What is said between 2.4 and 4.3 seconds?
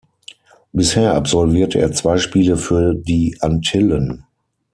für die Antillen.